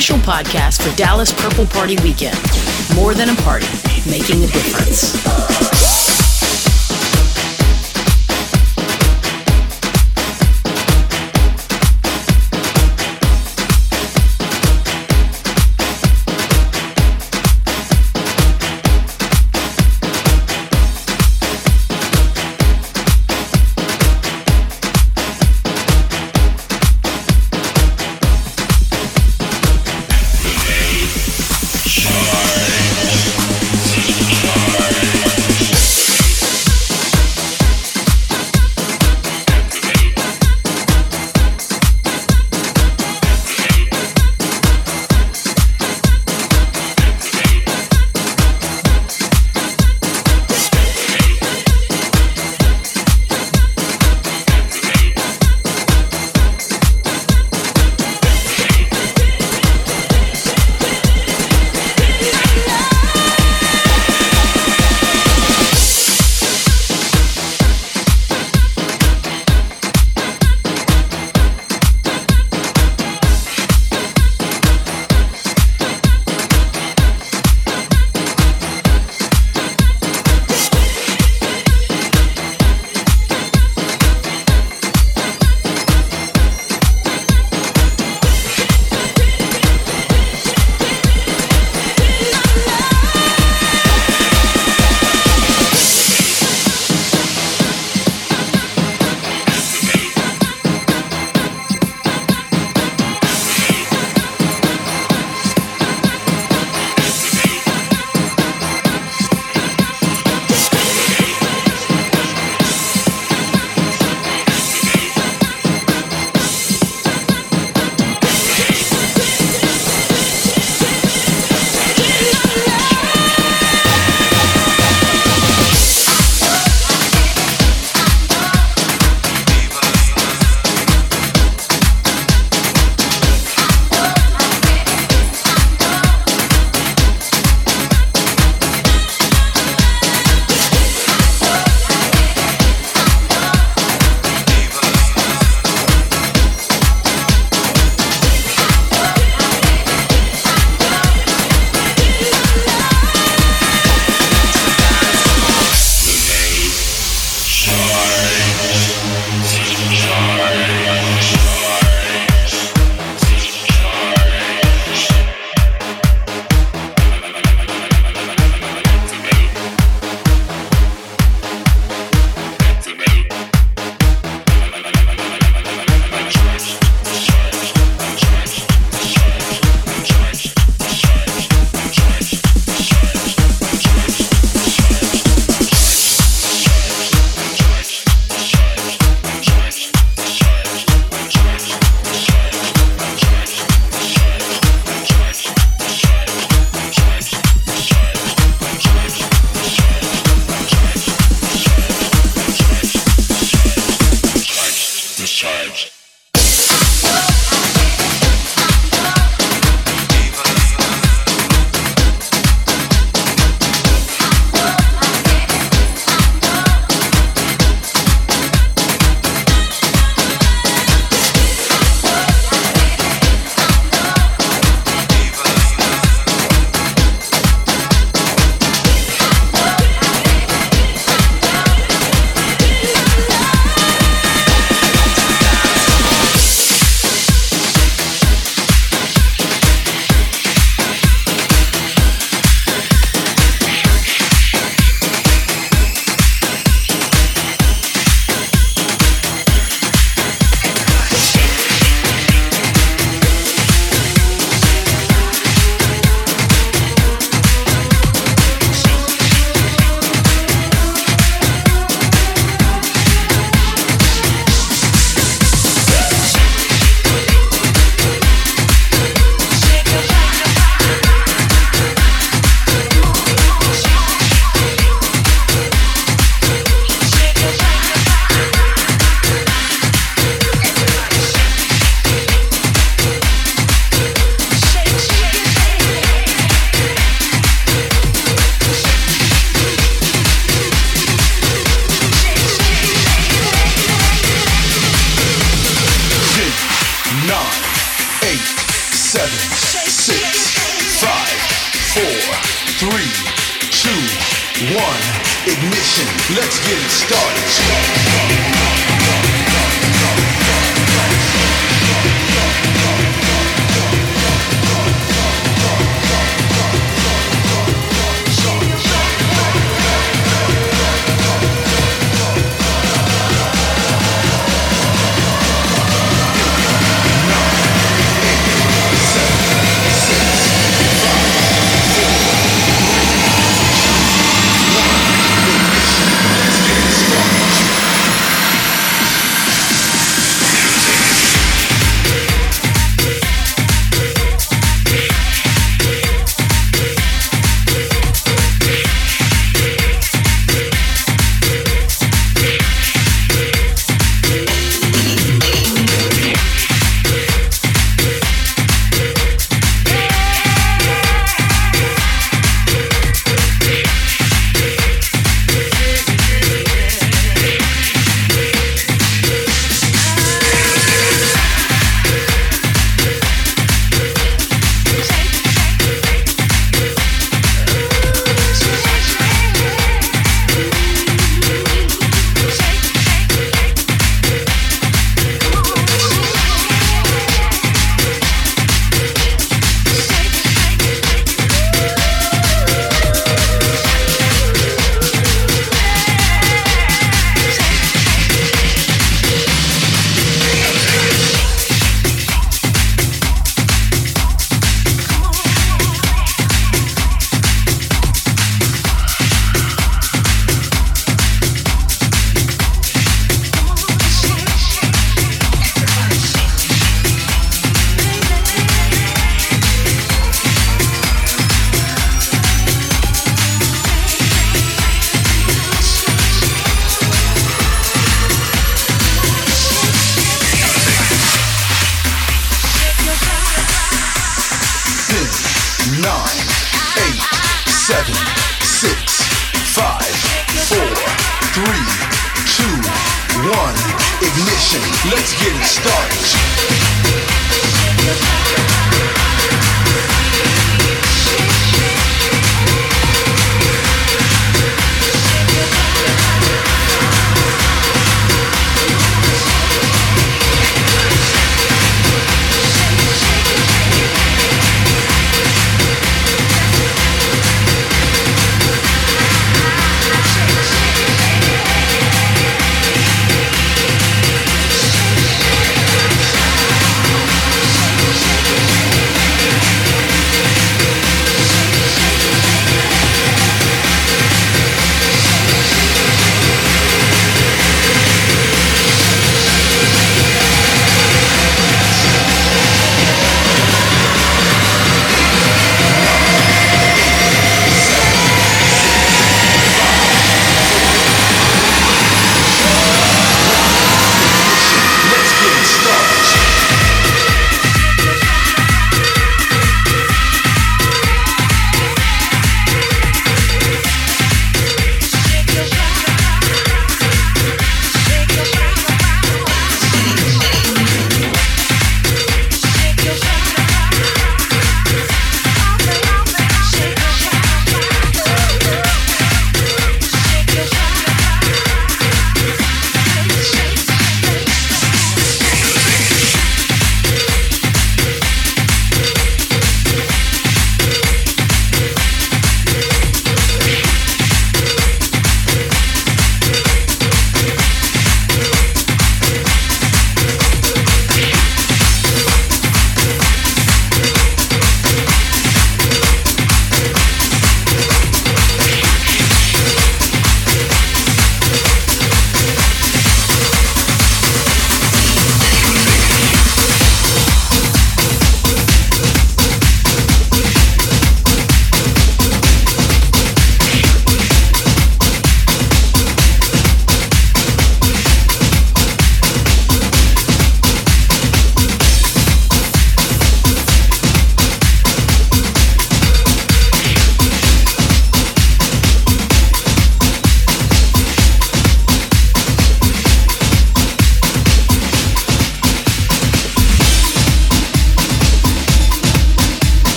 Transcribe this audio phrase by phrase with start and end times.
[0.00, 2.38] Official podcast for Dallas Purple Party Weekend.
[2.94, 3.66] More than a party,
[4.08, 5.79] making a difference.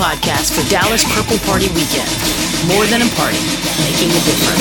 [0.00, 2.08] Podcast for Dallas Purple Party Weekend.
[2.72, 3.36] More than a party,
[3.84, 4.59] making a difference.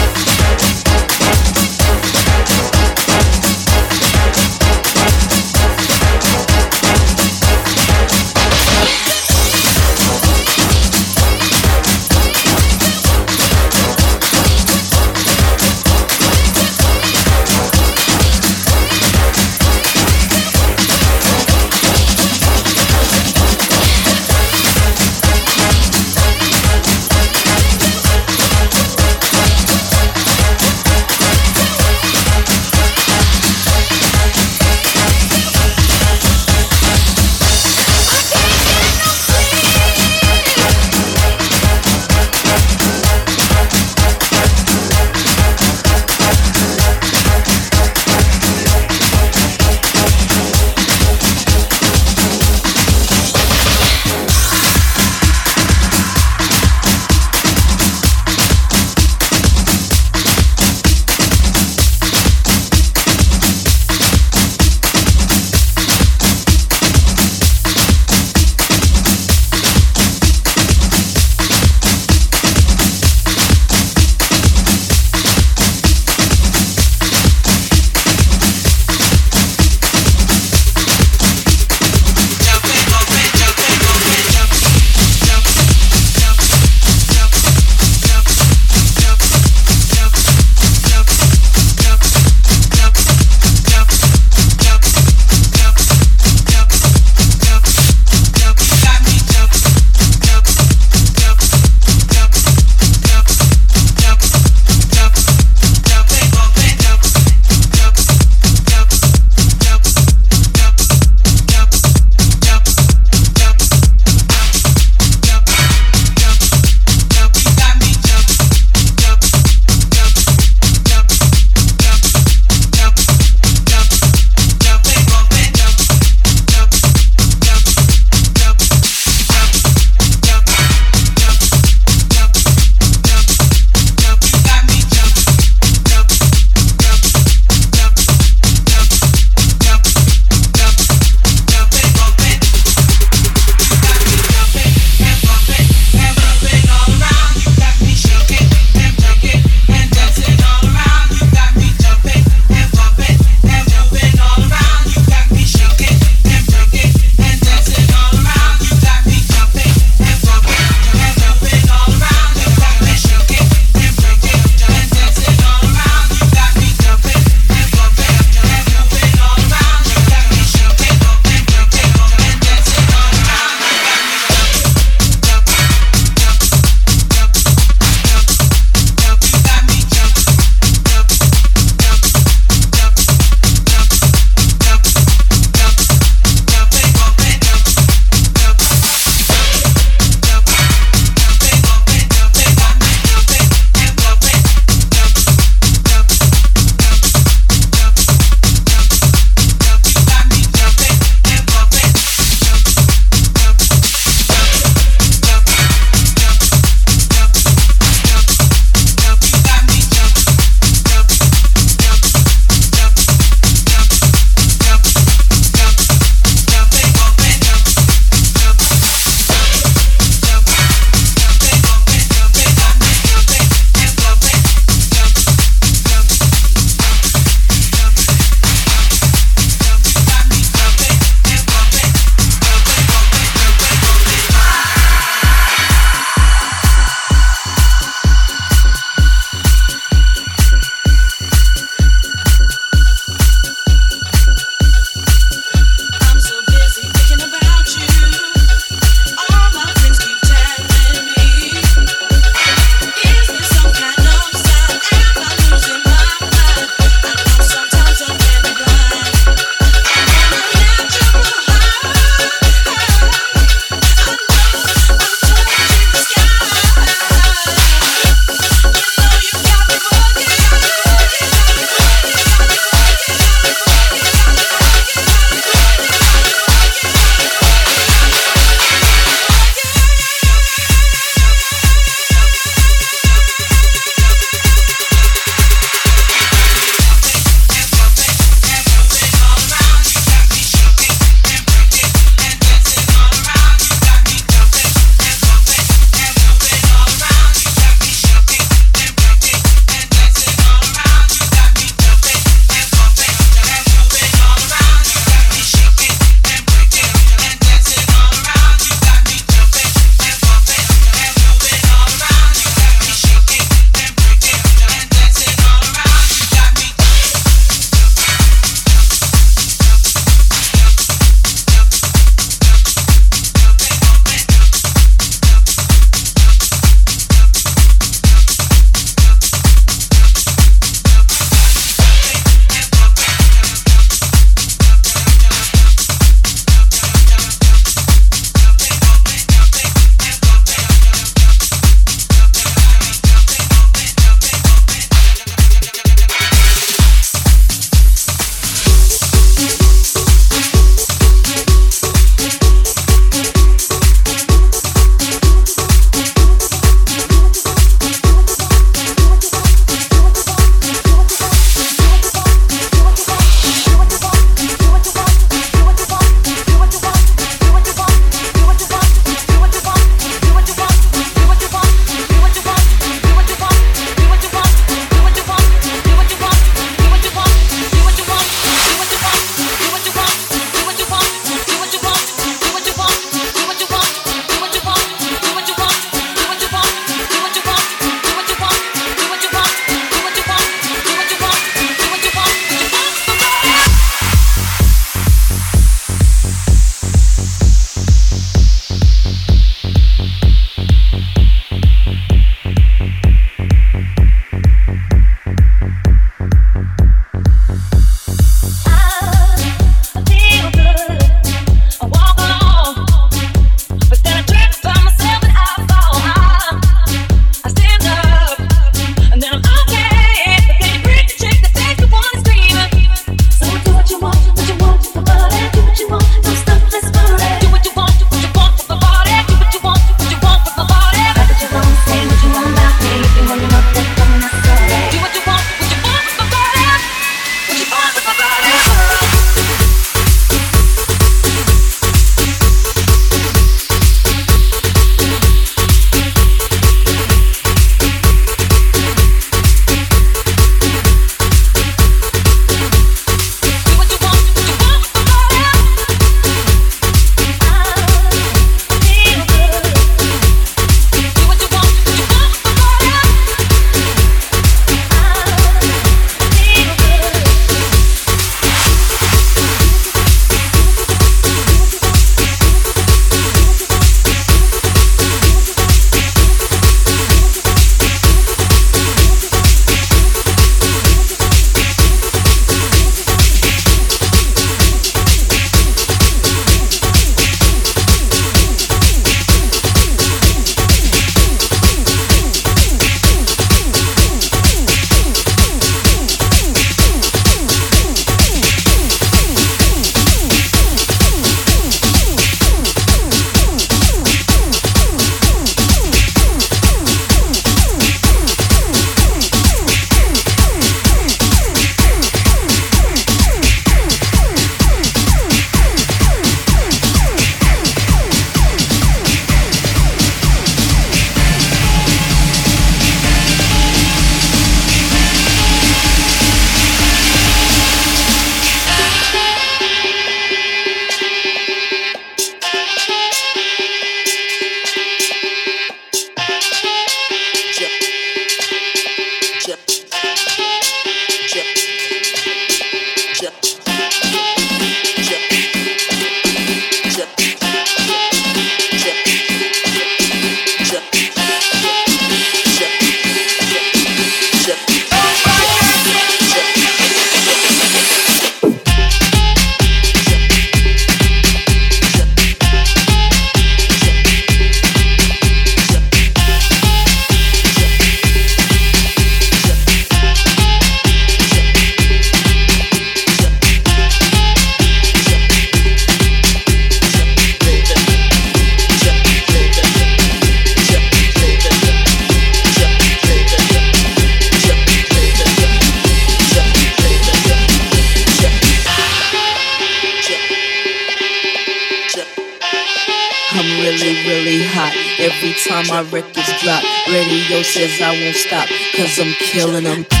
[598.01, 600.00] Won't stop, cause I'm killing them.